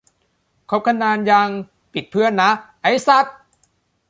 [0.69, 1.49] คบกันนานยัง
[1.93, 2.49] ปิดเพื่อนนะ
[2.81, 3.25] ไอ้สัด